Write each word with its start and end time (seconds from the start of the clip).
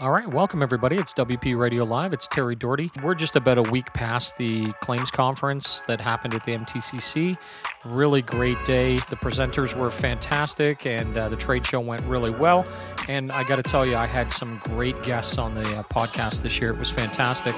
All 0.00 0.12
right, 0.12 0.28
welcome 0.28 0.62
everybody. 0.62 0.96
It's 0.96 1.12
WP 1.12 1.58
Radio 1.58 1.82
Live. 1.82 2.12
It's 2.12 2.28
Terry 2.28 2.54
Doherty. 2.54 2.92
We're 3.02 3.16
just 3.16 3.34
about 3.34 3.58
a 3.58 3.62
week 3.62 3.92
past 3.94 4.36
the 4.36 4.72
claims 4.74 5.10
conference 5.10 5.82
that 5.88 6.00
happened 6.00 6.34
at 6.34 6.44
the 6.44 6.52
MTCC. 6.52 7.36
Really 7.84 8.22
great 8.22 8.62
day. 8.64 8.96
The 8.96 9.16
presenters 9.16 9.74
were 9.74 9.90
fantastic, 9.90 10.84
and 10.84 11.16
uh, 11.16 11.28
the 11.28 11.36
trade 11.36 11.64
show 11.64 11.78
went 11.78 12.02
really 12.02 12.30
well. 12.30 12.66
And 13.08 13.30
I 13.30 13.44
got 13.44 13.56
to 13.56 13.62
tell 13.62 13.86
you, 13.86 13.94
I 13.94 14.06
had 14.06 14.32
some 14.32 14.60
great 14.64 15.00
guests 15.04 15.38
on 15.38 15.54
the 15.54 15.78
uh, 15.78 15.82
podcast 15.84 16.42
this 16.42 16.60
year. 16.60 16.70
It 16.70 16.78
was 16.78 16.90
fantastic. 16.90 17.54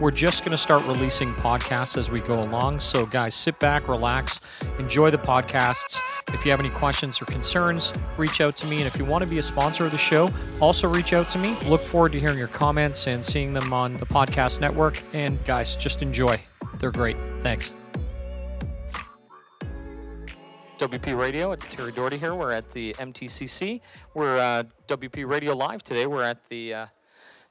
We're 0.00 0.12
just 0.12 0.44
going 0.44 0.52
to 0.52 0.58
start 0.58 0.84
releasing 0.86 1.28
podcasts 1.28 1.98
as 1.98 2.08
we 2.08 2.20
go 2.20 2.40
along. 2.40 2.80
So, 2.80 3.04
guys, 3.04 3.34
sit 3.34 3.58
back, 3.58 3.88
relax, 3.88 4.40
enjoy 4.78 5.10
the 5.10 5.18
podcasts. 5.18 6.00
If 6.32 6.44
you 6.44 6.52
have 6.52 6.60
any 6.60 6.70
questions 6.70 7.20
or 7.20 7.24
concerns, 7.26 7.92
reach 8.16 8.40
out 8.40 8.56
to 8.58 8.66
me. 8.66 8.78
And 8.78 8.86
if 8.86 8.96
you 8.96 9.04
want 9.04 9.24
to 9.24 9.30
be 9.30 9.38
a 9.38 9.42
sponsor 9.42 9.86
of 9.86 9.92
the 9.92 9.98
show, 9.98 10.30
also 10.60 10.88
reach 10.88 11.12
out 11.12 11.28
to 11.30 11.38
me. 11.38 11.56
Look 11.66 11.82
forward 11.82 12.12
to 12.12 12.20
hearing 12.20 12.38
your 12.38 12.48
comments 12.48 13.08
and 13.08 13.24
seeing 13.24 13.52
them 13.52 13.72
on 13.72 13.96
the 13.96 14.06
podcast 14.06 14.60
network. 14.60 15.02
And 15.12 15.44
guys, 15.44 15.74
just 15.74 16.00
enjoy. 16.00 16.40
They're 16.78 16.92
great. 16.92 17.16
Thanks. 17.40 17.72
WP 20.78 21.16
Radio, 21.16 21.52
it's 21.52 21.68
Terry 21.68 21.92
Doherty 21.92 22.18
here. 22.18 22.34
We're 22.34 22.50
at 22.50 22.72
the 22.72 22.94
MTCC. 22.94 23.80
We're 24.12 24.38
uh, 24.38 24.64
WP 24.88 25.24
Radio 25.24 25.54
Live 25.54 25.84
today. 25.84 26.06
We're 26.06 26.24
at 26.24 26.44
the 26.48 26.74
uh, 26.74 26.86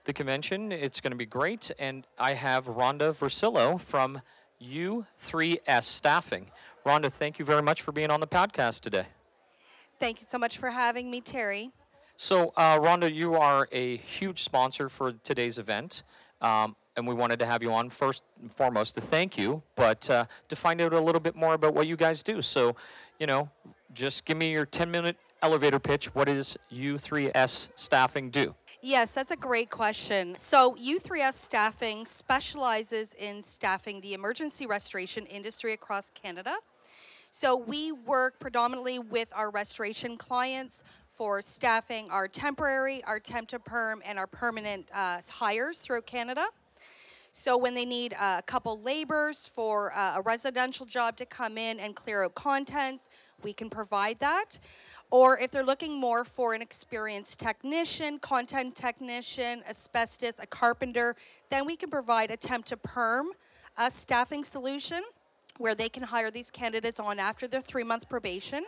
the 0.03 0.11
convention. 0.11 0.73
It's 0.73 0.99
going 0.99 1.11
to 1.11 1.17
be 1.17 1.25
great. 1.25 1.71
And 1.79 2.05
I 2.19 2.33
have 2.33 2.65
Rhonda 2.65 3.13
Versillo 3.13 3.79
from 3.79 4.21
U3S 4.61 5.83
Staffing. 5.83 6.51
Rhonda, 6.85 7.09
thank 7.09 7.39
you 7.39 7.45
very 7.45 7.61
much 7.61 7.81
for 7.81 7.93
being 7.93 8.11
on 8.11 8.19
the 8.19 8.27
podcast 8.27 8.81
today. 8.81 9.05
Thank 9.99 10.19
you 10.19 10.27
so 10.27 10.37
much 10.37 10.57
for 10.57 10.71
having 10.71 11.09
me, 11.09 11.21
Terry. 11.21 11.71
So, 12.17 12.51
uh, 12.57 12.77
Rhonda, 12.77 13.13
you 13.13 13.35
are 13.35 13.69
a 13.71 13.95
huge 13.97 14.43
sponsor 14.43 14.89
for 14.89 15.13
today's 15.13 15.57
event. 15.57 16.03
Um, 16.41 16.75
and 16.95 17.07
we 17.07 17.13
wanted 17.13 17.39
to 17.39 17.45
have 17.45 17.63
you 17.63 17.71
on 17.71 17.89
first 17.89 18.23
and 18.41 18.51
foremost 18.51 18.95
to 18.95 19.01
thank 19.01 19.37
you, 19.37 19.63
but 19.75 20.09
uh, 20.09 20.25
to 20.49 20.55
find 20.55 20.79
out 20.81 20.93
a 20.93 20.99
little 20.99 21.21
bit 21.21 21.35
more 21.35 21.53
about 21.53 21.73
what 21.73 21.87
you 21.87 21.95
guys 21.95 22.21
do. 22.21 22.41
So, 22.41 22.75
you 23.23 23.27
know, 23.27 23.49
just 23.93 24.25
give 24.25 24.35
me 24.35 24.51
your 24.51 24.65
10 24.65 24.91
minute 24.91 25.15
elevator 25.41 25.79
pitch. 25.79 26.13
What 26.13 26.25
does 26.25 26.57
U3S 26.73 27.69
Staffing 27.73 28.29
do? 28.29 28.53
Yes, 28.81 29.13
that's 29.13 29.31
a 29.31 29.37
great 29.37 29.69
question. 29.69 30.35
So, 30.37 30.75
U3S 30.75 31.35
Staffing 31.35 32.05
specializes 32.05 33.13
in 33.13 33.41
staffing 33.41 34.01
the 34.01 34.13
emergency 34.13 34.65
restoration 34.65 35.25
industry 35.27 35.71
across 35.71 36.09
Canada. 36.09 36.55
So, 37.31 37.55
we 37.55 37.93
work 37.93 38.41
predominantly 38.41 38.99
with 38.99 39.31
our 39.33 39.51
restoration 39.51 40.17
clients 40.17 40.83
for 41.07 41.41
staffing 41.41 42.11
our 42.11 42.27
temporary, 42.27 43.05
our 43.05 43.21
temp 43.21 43.47
to 43.49 43.59
perm, 43.59 44.01
and 44.03 44.19
our 44.19 44.27
permanent 44.27 44.91
uh, 44.93 45.19
hires 45.29 45.79
throughout 45.79 46.05
Canada. 46.05 46.45
So 47.35 47.57
when 47.57 47.73
they 47.73 47.83
need 47.83 48.13
a 48.13 48.43
couple 48.45 48.79
laborers 48.79 49.47
for 49.47 49.91
uh, 49.91 50.17
a 50.17 50.21
residential 50.21 50.85
job 50.85 51.17
to 51.17 51.25
come 51.25 51.57
in 51.57 51.79
and 51.79 51.95
clear 51.95 52.23
out 52.23 52.35
contents, 52.35 53.09
we 53.41 53.53
can 53.53 53.71
provide 53.71 54.19
that. 54.19 54.59
Or 55.09 55.39
if 55.39 55.49
they're 55.49 55.63
looking 55.63 55.99
more 55.99 56.25
for 56.25 56.53
an 56.53 56.61
experienced 56.61 57.39
technician, 57.39 58.19
content 58.19 58.75
technician, 58.75 59.63
asbestos, 59.67 60.35
a 60.37 60.45
carpenter, 60.45 61.15
then 61.49 61.65
we 61.65 61.75
can 61.75 61.89
provide 61.89 62.29
a 62.29 62.37
temp 62.37 62.65
to 62.65 62.77
perm 62.77 63.31
a 63.77 63.89
staffing 63.89 64.43
solution 64.43 65.01
where 65.57 65.73
they 65.73 65.89
can 65.89 66.03
hire 66.03 66.29
these 66.29 66.51
candidates 66.51 66.99
on 66.99 67.17
after 67.17 67.47
their 67.47 67.61
three 67.61 67.83
month 67.83 68.07
probation. 68.07 68.63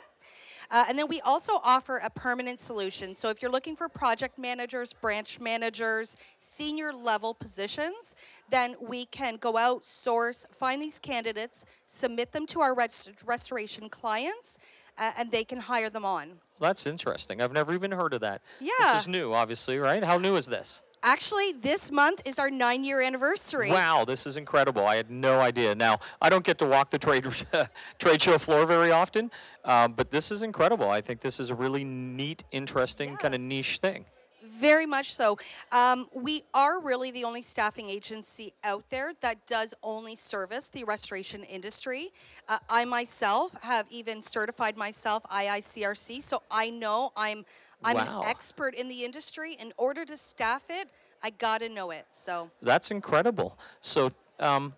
Uh, 0.72 0.86
and 0.90 0.98
then 0.98 1.08
we 1.08 1.22
also 1.22 1.54
offer 1.64 1.98
a 2.04 2.10
permanent 2.10 2.60
solution. 2.60 3.14
So 3.16 3.30
if 3.30 3.42
you're 3.42 3.52
looking 3.52 3.76
for 3.76 3.88
project 3.90 4.38
managers, 4.38 4.94
branch 4.94 5.40
managers, 5.40 6.18
senior 6.40 6.94
level 6.94 7.34
positions, 7.34 8.16
then 8.50 8.76
we 8.82 9.06
can 9.06 9.38
go 9.38 9.58
out, 9.58 9.86
source, 9.86 10.46
find 10.52 10.82
these 10.82 11.00
candidates, 11.00 11.66
submit 11.86 12.32
them 12.32 12.46
to 12.48 12.62
our 12.62 12.76
rest- 12.76 13.24
restoration 13.26 13.90
clients, 13.90 14.58
uh, 14.98 15.12
and 15.18 15.32
they 15.32 15.44
can 15.44 15.60
hire 15.60 15.90
them 15.90 16.06
on. 16.06 16.40
That's 16.60 16.88
interesting. 16.88 17.42
I've 17.42 17.52
never 17.54 17.74
even 17.74 17.92
heard 17.92 18.14
of 18.14 18.22
that. 18.22 18.42
Yeah. 18.60 18.72
This 18.94 19.04
is 19.04 19.08
new, 19.08 19.34
obviously, 19.34 19.78
right? 19.78 20.04
How 20.04 20.18
new 20.18 20.36
is 20.36 20.46
this? 20.46 20.84
Actually, 21.06 21.52
this 21.52 21.92
month 21.92 22.20
is 22.26 22.40
our 22.40 22.50
nine 22.50 22.84
year 22.84 23.00
anniversary. 23.00 23.70
Wow, 23.70 24.06
this 24.06 24.26
is 24.26 24.38
incredible. 24.38 24.88
I 24.88 24.96
had 24.96 25.12
no 25.12 25.40
idea. 25.40 25.76
Now, 25.76 26.00
I 26.20 26.30
don't 26.32 26.44
get 26.44 26.58
to 26.58 26.66
walk 26.66 26.90
the 26.90 26.98
trade 26.98 27.28
trade 28.00 28.22
show 28.22 28.40
floor 28.40 28.66
very 28.66 28.90
often, 28.92 29.30
um, 29.66 29.94
but 29.94 30.10
this 30.10 30.32
is 30.32 30.42
incredible. 30.42 30.90
I 30.90 31.02
think 31.02 31.22
this 31.22 31.40
is 31.40 31.52
a 31.52 31.56
really 31.56 31.84
neat, 31.84 32.44
interesting, 32.52 33.12
Yeah. 33.12 33.18
kind 33.18 33.36
of 33.36 33.42
niche 33.42 33.78
thing. 33.78 34.06
Very 34.42 34.86
much 34.88 35.14
so. 35.14 35.38
Um, 35.72 36.08
we 36.14 36.44
are 36.56 36.80
really 36.80 37.12
the 37.12 37.24
only 37.24 37.42
staffing 37.44 37.88
agency 37.90 38.54
out 38.64 38.90
there 38.90 39.12
that 39.22 39.46
does 39.46 39.76
only 39.84 40.16
service 40.16 40.70
the 40.70 40.86
restoration 40.86 41.44
industry. 41.44 42.12
Uh, 42.48 42.58
I 42.70 42.86
myself 42.86 43.56
have 43.62 43.86
even 43.92 44.22
certified 44.24 44.76
myself 44.76 45.24
IICRC, 45.32 46.22
so 46.24 46.42
I 46.50 46.70
know 46.70 47.12
I'm 47.16 47.46
I'm 47.84 47.96
Wow. 47.96 48.22
an 48.22 48.28
expert 48.30 48.74
in 48.76 48.88
the 48.88 49.04
industry. 49.04 49.54
In 49.60 49.74
order 49.78 50.06
to 50.06 50.18
staff 50.18 50.66
it, 50.70 50.90
I 51.24 51.30
gotta 51.32 51.70
know 51.70 51.92
it. 51.92 52.06
So 52.12 52.50
That's 52.62 52.92
incredible. 52.92 53.58
So, 53.82 54.12
um, 54.40 54.74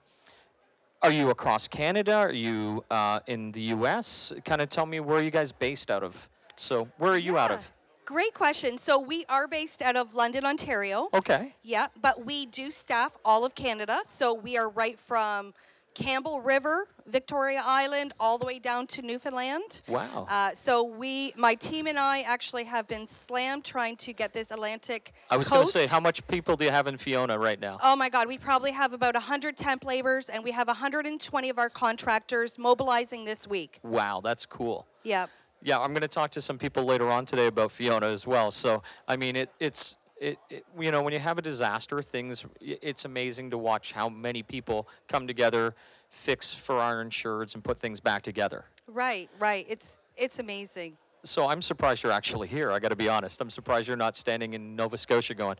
are 1.02 1.12
you 1.12 1.30
across 1.30 1.68
Canada? 1.68 2.13
Are 2.16 2.31
you 2.31 2.84
uh, 2.90 3.19
in 3.28 3.52
the 3.52 3.62
U.S.? 3.75 4.34
Kind 4.46 4.62
of 4.62 4.69
tell 4.69 4.86
me 4.86 5.00
where 5.00 5.19
are 5.19 5.24
you 5.24 5.31
guys 5.31 5.52
based 5.52 5.91
out 5.91 6.03
of? 6.03 6.30
So, 6.56 6.88
where 6.97 7.12
are 7.13 7.18
you 7.18 7.38
out 7.38 7.52
of? 7.52 7.72
Great 8.06 8.34
question. 8.34 8.78
So 8.78 8.97
we 8.97 9.25
are 9.28 9.50
based 9.50 9.81
out 9.81 9.97
of 9.97 10.16
London, 10.16 10.46
Ontario. 10.46 11.09
Okay. 11.13 11.53
Yeah, 11.62 11.88
but 12.02 12.25
we 12.25 12.46
do 12.46 12.72
staff 12.72 13.18
all 13.25 13.44
of 13.44 13.53
Canada. 13.53 14.00
So 14.06 14.34
we 14.34 14.57
are 14.57 14.69
right 14.69 14.97
from 14.97 15.53
Campbell 15.97 16.41
River, 16.41 16.88
Victoria 17.08 17.63
Island, 17.66 18.13
all 18.19 18.38
the 18.38 18.46
way 18.46 18.59
down 18.59 18.85
to 18.88 19.02
Newfoundland. 19.02 19.81
Wow. 19.88 20.28
Uh, 20.30 20.53
so 20.53 20.84
we, 20.84 21.34
my 21.35 21.56
team 21.56 21.88
and 21.88 21.97
I, 21.97 22.22
actually 22.22 22.66
have 22.66 22.88
been 22.88 23.08
slammed 23.08 23.63
trying 23.63 23.96
to 23.97 24.13
get 24.13 24.31
this 24.31 24.52
Atlantic 24.52 25.13
I 25.31 25.38
was 25.38 25.50
going 25.50 25.66
to 25.66 25.72
say, 25.72 25.88
how 25.88 26.00
much 26.00 26.25
people 26.28 26.56
do 26.56 26.66
you 26.66 26.72
have 26.72 26.86
in 26.86 26.97
Fiona 26.97 27.40
right 27.40 27.59
now? 27.59 27.80
Oh 27.81 27.96
my 27.96 28.09
God, 28.09 28.28
we 28.28 28.38
probably 28.38 28.72
have 28.72 28.94
about 28.94 29.16
100 29.16 29.57
temp 29.57 29.84
laborers, 29.86 30.30
and 30.30 30.44
we 30.44 30.52
have 30.52 30.68
120 30.68 31.50
of 31.50 31.57
our 31.57 31.69
contractors 31.69 32.59
mobilizing 32.59 33.25
this 33.25 33.47
week. 33.47 33.80
Wow, 33.81 34.22
that's 34.24 34.46
cool. 34.46 34.86
Yeah. 35.03 35.25
Yeah, 35.63 35.80
I'm 35.80 35.94
going 35.94 36.02
to 36.02 36.07
talk 36.07 36.30
to 36.31 36.41
some 36.41 36.59
people 36.59 36.84
later 36.84 37.09
on 37.09 37.25
today 37.25 37.47
about 37.47 37.72
Fiona 37.72 38.07
as 38.07 38.28
well. 38.28 38.52
So, 38.52 38.84
I 39.07 39.16
mean, 39.16 39.36
it, 39.36 39.50
it's 39.59 39.97
it, 40.19 40.38
it 40.50 40.66
you 40.79 40.91
know 40.91 41.01
when 41.01 41.13
you 41.13 41.19
have 41.19 41.38
a 41.38 41.41
disaster, 41.41 42.01
things 42.01 42.45
it's 42.61 43.05
amazing 43.05 43.51
to 43.51 43.57
watch 43.57 43.91
how 43.91 44.09
many 44.09 44.44
people 44.44 44.88
come 45.07 45.28
together, 45.28 45.75
fix 46.09 46.53
for 46.53 46.79
our 46.79 47.03
insureds, 47.03 47.53
and 47.53 47.63
put 47.63 47.78
things 47.78 48.00
back 48.00 48.23
together. 48.23 48.66
Right, 48.88 49.29
right. 49.39 49.66
It's 49.69 50.00
it's 50.16 50.39
amazing. 50.39 50.97
So 51.23 51.47
I'm 51.47 51.61
surprised 51.61 52.03
you're 52.03 52.11
actually 52.11 52.47
here. 52.47 52.72
I 52.72 52.79
got 52.79 52.89
to 52.89 52.95
be 52.95 53.09
honest. 53.09 53.41
I'm 53.41 53.50
surprised 53.50 53.88
you're 53.88 53.97
not 53.97 54.16
standing 54.16 54.53
in 54.53 54.75
Nova 54.75 54.97
Scotia 54.97 55.33
going, 55.33 55.57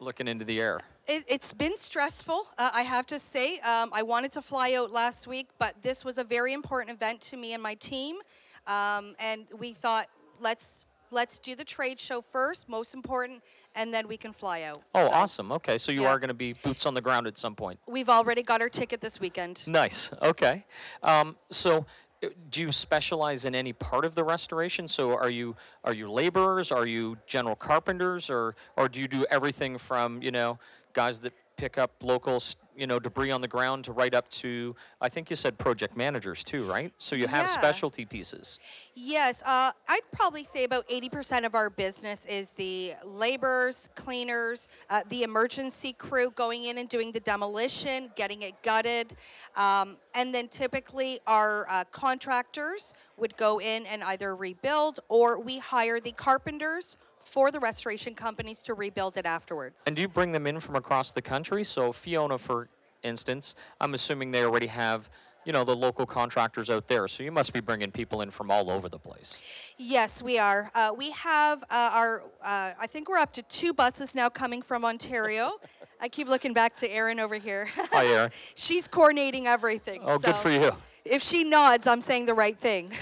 looking 0.00 0.28
into 0.28 0.44
the 0.44 0.60
air. 0.60 0.80
It, 1.06 1.24
it's 1.26 1.52
been 1.52 1.76
stressful, 1.76 2.46
uh, 2.56 2.70
I 2.72 2.82
have 2.82 3.06
to 3.06 3.18
say. 3.18 3.58
Um, 3.58 3.90
I 3.92 4.02
wanted 4.02 4.32
to 4.32 4.42
fly 4.42 4.72
out 4.74 4.90
last 4.92 5.26
week, 5.26 5.48
but 5.58 5.82
this 5.82 6.04
was 6.04 6.16
a 6.16 6.24
very 6.24 6.52
important 6.52 6.96
event 6.96 7.20
to 7.22 7.36
me 7.36 7.54
and 7.54 7.62
my 7.62 7.74
team, 7.74 8.18
um, 8.66 9.16
and 9.18 9.46
we 9.58 9.72
thought 9.72 10.06
let's 10.40 10.84
let's 11.12 11.38
do 11.38 11.54
the 11.54 11.64
trade 11.64 12.00
show 12.00 12.20
first, 12.20 12.68
most 12.68 12.94
important, 12.94 13.42
and 13.74 13.92
then 13.92 14.08
we 14.08 14.16
can 14.16 14.32
fly 14.32 14.62
out. 14.62 14.82
Oh, 14.94 15.06
So 15.08 15.14
awesome. 15.14 15.52
Okay, 15.52 15.78
so 15.78 15.92
you 15.92 16.02
yeah. 16.02 16.08
are 16.08 16.18
going 16.18 16.28
to 16.28 16.34
be 16.34 16.54
boots 16.54 16.86
on 16.86 16.94
the 16.94 17.00
ground 17.00 17.26
at 17.26 17.36
some 17.38 17.54
point. 17.54 17.78
We've 17.86 18.08
already 18.08 18.42
got 18.42 18.60
our 18.60 18.68
ticket 18.68 19.00
this 19.00 19.20
weekend. 19.20 19.62
Nice. 19.66 20.10
Okay. 20.22 20.64
Um, 21.02 21.36
so, 21.50 21.86
uh, 22.24 22.28
do 22.50 22.62
you 22.62 22.72
specialize 22.72 23.44
in 23.44 23.54
any 23.54 23.72
part 23.72 24.04
of 24.04 24.14
the 24.14 24.24
restoration? 24.24 24.88
So, 24.88 25.12
are 25.12 25.30
you 25.30 25.56
are 25.84 25.92
you 25.92 26.10
laborers? 26.10 26.72
Are 26.72 26.86
you 26.86 27.18
general 27.26 27.56
carpenters, 27.56 28.30
or 28.30 28.54
or 28.76 28.88
do 28.88 29.00
you 29.00 29.08
do 29.08 29.26
everything 29.30 29.78
from 29.78 30.22
you 30.22 30.30
know 30.30 30.58
guys 30.92 31.20
that 31.20 31.32
pick 31.56 31.78
up 31.78 31.92
local 32.02 32.42
you 32.74 32.86
know 32.86 32.98
debris 32.98 33.30
on 33.30 33.40
the 33.40 33.48
ground 33.48 33.84
to 33.84 33.92
right 33.92 34.14
up 34.14 34.28
to 34.28 34.74
I 35.00 35.08
think 35.08 35.30
you 35.30 35.36
said 35.36 35.58
project 35.58 35.96
managers 35.96 36.42
too, 36.42 36.64
right? 36.64 36.92
So 36.98 37.14
you 37.16 37.26
have 37.26 37.46
Yeah. 37.46 37.52
specialty 37.52 38.04
pieces. 38.04 38.58
Yes, 38.94 39.42
uh, 39.42 39.72
I'd 39.88 40.10
probably 40.12 40.44
say 40.44 40.64
about 40.64 40.86
80% 40.88 41.44
of 41.44 41.54
our 41.54 41.70
business 41.70 42.24
is 42.26 42.52
the 42.52 42.94
laborers, 43.04 43.88
cleaners, 43.94 44.68
uh, 44.90 45.02
the 45.08 45.22
emergency 45.22 45.92
crew 45.92 46.30
going 46.30 46.64
in 46.64 46.78
and 46.78 46.88
doing 46.88 47.12
the 47.12 47.20
demolition, 47.20 48.12
getting 48.16 48.42
it 48.42 48.62
gutted. 48.62 49.14
Um, 49.56 49.96
and 50.14 50.34
then 50.34 50.48
typically 50.48 51.20
our 51.26 51.66
uh, 51.68 51.84
contractors 51.90 52.94
would 53.16 53.36
go 53.36 53.60
in 53.60 53.86
and 53.86 54.02
either 54.04 54.34
rebuild 54.34 55.00
or 55.08 55.38
we 55.40 55.58
hire 55.58 56.00
the 56.00 56.12
carpenters 56.12 56.96
for 57.22 57.50
the 57.50 57.60
restoration 57.60 58.14
companies 58.14 58.62
to 58.62 58.74
rebuild 58.74 59.16
it 59.16 59.26
afterwards. 59.26 59.84
And 59.86 59.96
do 59.96 60.02
you 60.02 60.08
bring 60.08 60.32
them 60.32 60.46
in 60.46 60.60
from 60.60 60.76
across 60.76 61.12
the 61.12 61.22
country? 61.22 61.64
So 61.64 61.92
Fiona, 61.92 62.38
for 62.38 62.68
instance, 63.02 63.54
I'm 63.80 63.94
assuming 63.94 64.30
they 64.30 64.44
already 64.44 64.68
have 64.68 65.10
you 65.44 65.52
know, 65.52 65.64
the 65.64 65.74
local 65.74 66.06
contractors 66.06 66.70
out 66.70 66.86
there. 66.88 67.08
So 67.08 67.22
you 67.22 67.32
must 67.32 67.52
be 67.52 67.60
bringing 67.60 67.90
people 67.90 68.20
in 68.20 68.30
from 68.30 68.50
all 68.50 68.70
over 68.70 68.88
the 68.88 68.98
place. 68.98 69.40
Yes, 69.76 70.22
we 70.22 70.38
are. 70.38 70.70
Uh, 70.74 70.92
we 70.96 71.10
have 71.10 71.62
uh, 71.64 71.90
our, 71.92 72.22
uh, 72.42 72.72
I 72.78 72.86
think 72.86 73.08
we're 73.08 73.18
up 73.18 73.32
to 73.34 73.42
two 73.42 73.72
buses 73.72 74.14
now 74.14 74.28
coming 74.28 74.62
from 74.62 74.84
Ontario. 74.84 75.52
I 76.00 76.08
keep 76.08 76.28
looking 76.28 76.52
back 76.52 76.76
to 76.76 76.90
Erin 76.90 77.20
over 77.20 77.36
here. 77.36 77.68
Hi, 77.92 78.06
Erin. 78.06 78.30
She's 78.54 78.88
coordinating 78.88 79.46
everything. 79.46 80.02
Oh, 80.04 80.18
good 80.18 80.36
for 80.36 80.50
you. 80.50 80.72
If 81.04 81.22
she 81.22 81.44
nods, 81.44 81.86
I'm 81.86 82.00
saying 82.00 82.26
the 82.26 82.34
right 82.34 82.58
thing. 82.58 82.92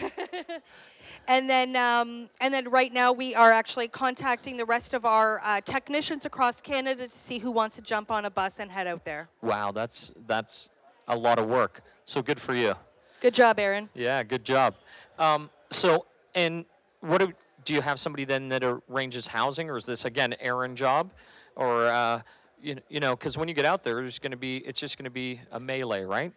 and 1.28 1.48
then, 1.48 1.76
um, 1.76 2.28
and 2.40 2.52
then 2.52 2.68
right 2.68 2.92
now 2.92 3.12
we 3.12 3.34
are 3.34 3.52
actually 3.52 3.88
contacting 3.88 4.56
the 4.56 4.64
rest 4.64 4.94
of 4.94 5.04
our 5.04 5.40
uh, 5.42 5.60
technicians 5.60 6.24
across 6.24 6.60
Canada 6.60 7.04
to 7.04 7.10
see 7.10 7.38
who 7.38 7.50
wants 7.50 7.76
to 7.76 7.82
jump 7.82 8.10
on 8.10 8.24
a 8.24 8.30
bus 8.30 8.58
and 8.58 8.70
head 8.70 8.86
out 8.86 9.04
there. 9.04 9.28
Wow, 9.42 9.72
that's 9.72 10.12
that's 10.26 10.70
a 11.08 11.16
lot 11.16 11.38
of 11.38 11.46
work. 11.46 11.82
So 12.04 12.22
good 12.22 12.40
for 12.40 12.54
you. 12.54 12.74
Good 13.20 13.34
job, 13.34 13.58
Erin. 13.58 13.88
Yeah, 13.94 14.22
good 14.22 14.44
job. 14.44 14.74
Um, 15.18 15.50
so, 15.70 16.06
and 16.34 16.64
what 17.00 17.18
do, 17.18 17.32
do 17.64 17.74
you 17.74 17.82
have 17.82 18.00
somebody 18.00 18.24
then 18.24 18.48
that 18.48 18.62
arranges 18.64 19.26
housing, 19.26 19.68
or 19.68 19.76
is 19.76 19.86
this 19.86 20.04
again 20.04 20.34
Erin 20.40 20.74
job, 20.74 21.12
or 21.54 21.86
uh, 21.86 22.22
you, 22.62 22.76
you 22.88 23.00
know, 23.00 23.14
because 23.14 23.36
when 23.36 23.48
you 23.48 23.54
get 23.54 23.64
out 23.64 23.84
there, 23.84 23.96
there's 23.96 24.18
going 24.18 24.30
to 24.30 24.36
be 24.36 24.58
it's 24.58 24.80
just 24.80 24.96
going 24.96 25.04
to 25.04 25.10
be 25.10 25.40
a 25.52 25.60
melee, 25.60 26.02
right? 26.02 26.32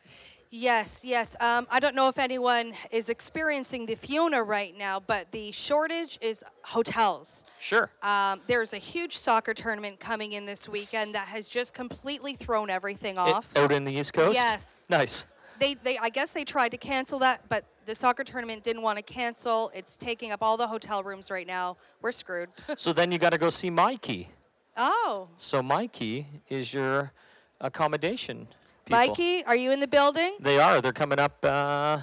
Yes, 0.63 1.03
yes. 1.03 1.35
Um, 1.39 1.65
I 1.71 1.79
don't 1.79 1.95
know 1.95 2.09
if 2.09 2.19
anyone 2.19 2.73
is 2.91 3.09
experiencing 3.09 3.87
the 3.87 3.95
Fiona 3.95 4.43
right 4.43 4.77
now, 4.77 4.99
but 4.99 5.31
the 5.31 5.51
shortage 5.51 6.19
is 6.21 6.43
hotels. 6.63 7.43
Sure. 7.59 7.89
Um, 8.03 8.39
there's 8.45 8.71
a 8.71 8.77
huge 8.77 9.17
soccer 9.17 9.55
tournament 9.55 9.99
coming 9.99 10.33
in 10.33 10.45
this 10.45 10.69
weekend 10.69 11.15
that 11.15 11.27
has 11.29 11.49
just 11.49 11.73
completely 11.73 12.35
thrown 12.35 12.69
everything 12.69 13.15
It- 13.15 13.17
off. 13.17 13.51
out 13.57 13.71
in 13.71 13.83
the 13.83 13.91
East 13.93 14.13
Coast. 14.13 14.35
Yes. 14.35 14.85
Nice. 14.91 15.25
They, 15.57 15.73
they, 15.73 15.97
I 15.97 16.09
guess 16.09 16.33
they 16.33 16.43
tried 16.43 16.69
to 16.69 16.77
cancel 16.77 17.17
that, 17.19 17.41
but 17.49 17.65
the 17.87 17.95
soccer 17.95 18.23
tournament 18.23 18.63
didn't 18.63 18.83
want 18.83 18.97
to 18.97 19.03
cancel. 19.03 19.71
It's 19.73 19.97
taking 19.97 20.29
up 20.31 20.43
all 20.43 20.55
the 20.57 20.67
hotel 20.67 21.01
rooms 21.03 21.31
right 21.31 21.47
now. 21.47 21.77
We're 22.03 22.11
screwed. 22.11 22.49
So 22.77 22.93
then 22.93 23.11
you 23.11 23.17
got 23.17 23.31
to 23.31 23.39
go 23.39 23.49
see 23.49 23.71
Mikey. 23.71 24.29
oh, 24.77 25.29
So 25.35 25.63
Mikey 25.63 26.27
is 26.47 26.75
your 26.75 27.11
accommodation. 27.59 28.49
People. 28.85 28.99
Mikey, 28.99 29.43
are 29.45 29.55
you 29.55 29.71
in 29.71 29.79
the 29.79 29.87
building? 29.87 30.35
They 30.39 30.59
are. 30.59 30.81
They're 30.81 30.91
coming 30.91 31.19
up. 31.19 31.43
Uh, 31.43 32.01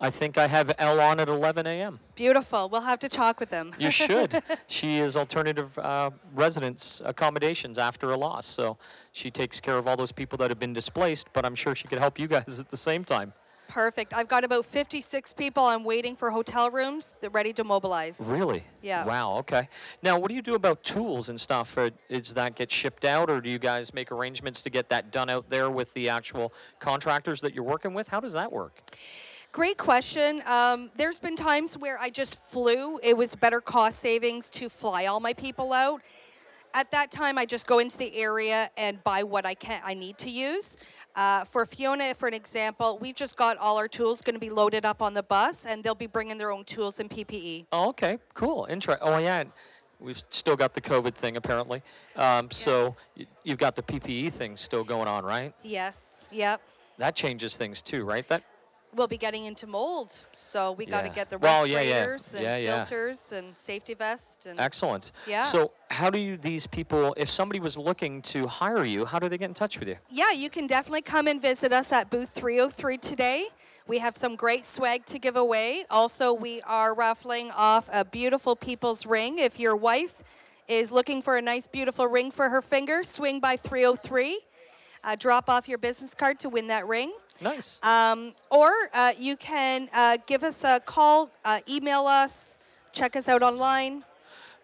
I 0.00 0.10
think 0.10 0.36
I 0.36 0.48
have 0.48 0.74
L 0.78 1.00
on 1.00 1.20
at 1.20 1.28
11 1.28 1.66
a.m. 1.66 2.00
Beautiful. 2.16 2.68
We'll 2.68 2.80
have 2.80 2.98
to 3.00 3.08
talk 3.08 3.38
with 3.38 3.50
them. 3.50 3.72
You 3.78 3.90
should. 3.90 4.42
she 4.66 4.98
is 4.98 5.16
alternative 5.16 5.78
uh, 5.78 6.10
residence 6.34 7.00
accommodations 7.04 7.78
after 7.78 8.10
a 8.10 8.16
loss. 8.16 8.46
So 8.46 8.78
she 9.12 9.30
takes 9.30 9.60
care 9.60 9.78
of 9.78 9.86
all 9.86 9.96
those 9.96 10.10
people 10.10 10.36
that 10.38 10.50
have 10.50 10.58
been 10.58 10.72
displaced, 10.72 11.28
but 11.32 11.44
I'm 11.44 11.54
sure 11.54 11.74
she 11.76 11.86
could 11.86 12.00
help 12.00 12.18
you 12.18 12.26
guys 12.26 12.58
at 12.60 12.70
the 12.70 12.76
same 12.76 13.04
time. 13.04 13.32
Perfect. 13.68 14.12
I've 14.14 14.28
got 14.28 14.44
about 14.44 14.64
56 14.66 15.32
people. 15.32 15.64
I'm 15.64 15.82
waiting 15.84 16.14
for 16.14 16.30
hotel 16.30 16.70
rooms. 16.70 17.16
They're 17.20 17.30
ready 17.30 17.52
to 17.54 17.64
mobilize. 17.64 18.20
Really? 18.20 18.64
Yeah. 18.82 19.06
Wow. 19.06 19.36
Okay. 19.38 19.68
Now, 20.02 20.18
what 20.18 20.28
do 20.28 20.34
you 20.34 20.42
do 20.42 20.54
about 20.54 20.82
tools 20.82 21.30
and 21.30 21.40
stuff? 21.40 21.78
Uh, 21.78 21.90
Is 22.10 22.34
that 22.34 22.54
get 22.54 22.70
shipped 22.70 23.04
out, 23.04 23.30
or 23.30 23.40
do 23.40 23.48
you 23.48 23.58
guys 23.58 23.94
make 23.94 24.12
arrangements 24.12 24.62
to 24.62 24.70
get 24.70 24.88
that 24.90 25.10
done 25.10 25.30
out 25.30 25.48
there 25.48 25.70
with 25.70 25.94
the 25.94 26.08
actual 26.10 26.52
contractors 26.80 27.40
that 27.40 27.54
you're 27.54 27.64
working 27.64 27.94
with? 27.94 28.08
How 28.08 28.20
does 28.20 28.34
that 28.34 28.52
work? 28.52 28.82
Great 29.52 29.76
question. 29.76 30.42
Um, 30.46 30.90
there's 30.96 31.18
been 31.18 31.36
times 31.36 31.76
where 31.76 31.98
I 31.98 32.08
just 32.10 32.42
flew. 32.42 32.98
It 33.02 33.16
was 33.16 33.34
better 33.34 33.60
cost 33.60 33.98
savings 33.98 34.48
to 34.50 34.68
fly 34.68 35.06
all 35.06 35.20
my 35.20 35.34
people 35.34 35.72
out. 35.72 36.00
At 36.74 36.90
that 36.92 37.10
time, 37.10 37.36
I 37.38 37.44
just 37.46 37.66
go 37.66 37.78
into 37.78 37.98
the 37.98 38.14
area 38.16 38.70
and 38.76 39.02
buy 39.04 39.22
what 39.22 39.44
I 39.46 39.54
can 39.54 39.80
I 39.84 39.94
need 39.94 40.18
to 40.18 40.30
use. 40.30 40.76
Uh, 41.14 41.44
for 41.44 41.66
Fiona, 41.66 42.14
for 42.14 42.26
an 42.26 42.32
example, 42.34 42.98
we've 43.00 43.14
just 43.14 43.36
got 43.36 43.58
all 43.58 43.76
our 43.76 43.88
tools 43.88 44.22
going 44.22 44.34
to 44.34 44.40
be 44.40 44.48
loaded 44.48 44.86
up 44.86 45.02
on 45.02 45.12
the 45.12 45.22
bus, 45.22 45.66
and 45.66 45.84
they'll 45.84 45.94
be 45.94 46.06
bringing 46.06 46.38
their 46.38 46.50
own 46.50 46.64
tools 46.64 46.98
and. 46.98 47.10
PPE. 47.12 47.66
Oh, 47.72 47.90
okay. 47.90 48.18
Cool. 48.32 48.66
Interesting. 48.70 49.06
Oh, 49.06 49.18
yeah. 49.18 49.44
We've 50.00 50.16
still 50.16 50.56
got 50.56 50.72
the 50.72 50.80
COVID 50.80 51.14
thing 51.14 51.36
apparently. 51.36 51.82
Um, 52.16 52.50
So 52.50 52.96
y- 53.18 53.26
you've 53.44 53.58
got 53.58 53.76
the 53.76 53.82
PPE 53.82 54.32
thing 54.32 54.56
still 54.56 54.82
going 54.82 55.06
on, 55.08 55.24
right? 55.24 55.52
Yes. 55.62 56.28
Yep. 56.32 56.62
That 56.98 57.14
changes 57.14 57.56
things 57.56 57.82
too, 57.82 58.04
right? 58.04 58.26
That 58.28 58.42
We'll 58.94 59.06
be 59.08 59.16
getting 59.16 59.46
into 59.46 59.66
mold, 59.66 60.18
so 60.36 60.72
we 60.72 60.84
got 60.84 61.00
to 61.00 61.06
Yeah. 61.08 61.14
get 61.14 61.30
the 61.30 61.38
Well, 61.38 61.66
yeah, 61.66 61.80
yeah. 61.80 61.94
respirators 62.04 62.34
and 62.34 62.42
Yeah, 62.42 62.56
yeah. 62.58 62.84
filters 62.84 63.32
and 63.32 63.56
safety 63.56 63.94
vests 63.94 64.44
and 64.44 64.60
excellent. 64.60 65.12
Yeah. 65.26 65.44
So 65.44 65.72
how 65.90 66.10
do 66.10 66.18
you 66.18 66.36
these 66.36 66.66
people? 66.66 67.14
If 67.16 67.30
somebody 67.30 67.58
was 67.58 67.78
looking 67.78 68.20
to 68.22 68.46
hire 68.46 68.84
you, 68.84 69.06
how 69.06 69.18
do 69.18 69.30
they 69.30 69.38
get 69.38 69.46
in 69.46 69.54
touch 69.54 69.78
with 69.78 69.88
you? 69.88 69.96
Yeah, 70.10 70.32
you 70.32 70.50
can 70.50 70.66
definitely 70.66 71.00
come 71.00 71.26
and 71.26 71.40
visit 71.40 71.72
us 71.72 71.90
at 71.90 72.10
booth 72.10 72.28
303 72.34 72.98
today. 72.98 73.46
We 73.86 73.96
have 73.98 74.14
some 74.14 74.36
great 74.36 74.66
swag 74.66 75.06
to 75.06 75.18
give 75.18 75.36
away. 75.36 75.86
Also, 75.90 76.34
we 76.34 76.60
are 76.62 76.92
raffling 76.92 77.50
off 77.50 77.88
a 77.90 78.04
beautiful 78.04 78.56
people's 78.56 79.06
ring. 79.06 79.38
If 79.38 79.58
your 79.58 79.74
wife 79.74 80.22
is 80.68 80.92
looking 80.92 81.22
for 81.22 81.38
a 81.38 81.42
nice, 81.42 81.66
beautiful 81.66 82.06
ring 82.08 82.30
for 82.30 82.50
her 82.50 82.60
finger, 82.60 83.02
swing 83.04 83.40
by 83.40 83.56
303. 83.56 84.40
Uh, 85.04 85.16
drop 85.16 85.48
off 85.48 85.68
your 85.68 85.78
business 85.78 86.14
card 86.14 86.38
to 86.40 86.48
win 86.48 86.68
that 86.68 86.86
ring. 86.86 87.12
Nice. 87.40 87.80
Um, 87.82 88.34
or 88.50 88.70
uh, 88.94 89.12
you 89.18 89.36
can 89.36 89.88
uh, 89.92 90.18
give 90.26 90.44
us 90.44 90.62
a 90.64 90.78
call, 90.80 91.30
uh, 91.44 91.58
email 91.68 92.06
us, 92.06 92.58
check 92.92 93.16
us 93.16 93.28
out 93.28 93.42
online. 93.42 94.04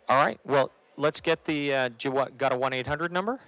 All 0.09 0.25
right. 0.25 0.39
Well, 0.45 0.71
let's 0.97 1.21
get 1.21 1.45
the. 1.45 1.75
Uh, 1.75 1.89
do 1.89 2.09
you 2.09 2.13
wa- 2.13 2.29
got 2.39 2.53
a 2.53 2.57
one 2.57 2.73
eight 2.73 2.87
hundred 2.87 3.13
number? 3.13 3.41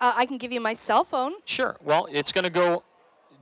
Uh, 0.00 0.14
I 0.16 0.24
can 0.26 0.38
give 0.38 0.50
you 0.50 0.60
my 0.60 0.72
cell 0.74 1.04
phone. 1.04 1.32
Sure. 1.44 1.76
Well, 1.84 2.08
it's 2.10 2.32
going 2.32 2.44
to 2.44 2.50
go. 2.50 2.82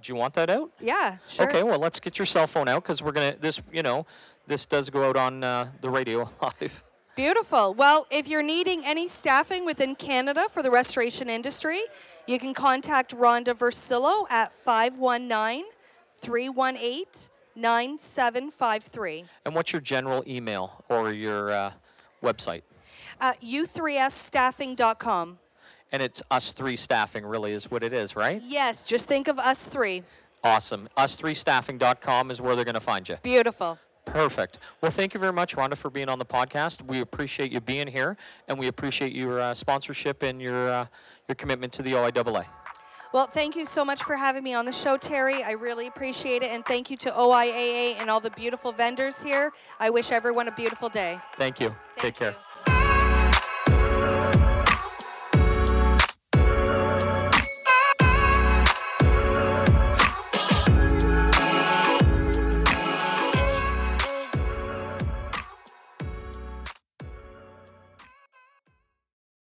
Do 0.02 0.12
you 0.12 0.16
want 0.16 0.34
that 0.34 0.50
out? 0.50 0.70
Yeah, 0.80 1.18
sure. 1.26 1.48
Okay. 1.48 1.62
Well, 1.62 1.78
let's 1.78 1.98
get 2.00 2.18
your 2.18 2.26
cell 2.26 2.46
phone 2.46 2.68
out 2.68 2.82
because 2.82 3.02
we're 3.02 3.12
gonna. 3.12 3.36
This, 3.38 3.62
you 3.72 3.82
know, 3.82 4.06
this 4.46 4.66
does 4.66 4.90
go 4.90 5.08
out 5.08 5.16
on 5.16 5.42
uh, 5.44 5.70
the 5.80 5.90
radio 5.90 6.28
live. 6.42 6.84
Beautiful. 7.18 7.74
Well, 7.74 8.06
if 8.12 8.28
you're 8.28 8.44
needing 8.44 8.84
any 8.84 9.08
staffing 9.08 9.64
within 9.64 9.96
Canada 9.96 10.44
for 10.48 10.62
the 10.62 10.70
restoration 10.70 11.28
industry, 11.28 11.80
you 12.28 12.38
can 12.38 12.54
contact 12.54 13.12
Rhonda 13.12 13.58
Versillo 13.58 14.30
at 14.30 14.54
519 14.54 15.64
318 16.12 17.04
9753. 17.56 19.24
And 19.44 19.52
what's 19.56 19.72
your 19.72 19.82
general 19.82 20.22
email 20.28 20.84
or 20.88 21.12
your 21.12 21.50
uh, 21.50 21.72
website? 22.22 22.62
Uh, 23.20 23.32
U3sstaffing.com. 23.44 25.40
And 25.90 26.00
it's 26.00 26.22
us 26.30 26.52
three 26.52 26.76
staffing, 26.76 27.26
really, 27.26 27.50
is 27.50 27.68
what 27.68 27.82
it 27.82 27.92
is, 27.92 28.14
right? 28.14 28.40
Yes, 28.46 28.86
just 28.86 29.06
think 29.08 29.26
of 29.26 29.40
us 29.40 29.66
three. 29.66 30.04
Awesome. 30.44 30.88
Us3staffing.com 30.96 32.30
is 32.30 32.40
where 32.40 32.54
they're 32.54 32.64
going 32.64 32.74
to 32.74 32.80
find 32.80 33.08
you. 33.08 33.16
Beautiful. 33.24 33.76
Perfect. 34.12 34.58
Well, 34.80 34.90
thank 34.90 35.14
you 35.14 35.20
very 35.20 35.32
much, 35.32 35.56
Rhonda, 35.56 35.76
for 35.76 35.90
being 35.90 36.08
on 36.08 36.18
the 36.18 36.24
podcast. 36.24 36.82
We 36.82 37.00
appreciate 37.00 37.52
you 37.52 37.60
being 37.60 37.86
here, 37.86 38.16
and 38.48 38.58
we 38.58 38.66
appreciate 38.66 39.12
your 39.12 39.40
uh, 39.40 39.54
sponsorship 39.54 40.22
and 40.22 40.40
your 40.40 40.70
uh, 40.70 40.86
your 41.28 41.36
commitment 41.36 41.72
to 41.74 41.82
the 41.82 41.92
OIAA. 41.92 42.46
Well, 43.12 43.26
thank 43.26 43.56
you 43.56 43.64
so 43.64 43.84
much 43.84 44.02
for 44.02 44.16
having 44.16 44.42
me 44.42 44.52
on 44.52 44.66
the 44.66 44.72
show, 44.72 44.98
Terry. 44.98 45.42
I 45.42 45.52
really 45.52 45.86
appreciate 45.86 46.42
it. 46.42 46.52
And 46.52 46.64
thank 46.66 46.90
you 46.90 46.96
to 46.98 47.10
OIAA 47.10 47.96
and 47.98 48.10
all 48.10 48.20
the 48.20 48.30
beautiful 48.30 48.70
vendors 48.70 49.22
here. 49.22 49.52
I 49.80 49.88
wish 49.88 50.12
everyone 50.12 50.48
a 50.48 50.52
beautiful 50.52 50.90
day. 50.90 51.18
Thank 51.36 51.58
you. 51.58 51.74
Thank 51.94 51.98
Take 51.98 52.14
care. 52.16 52.30
you. 52.32 52.36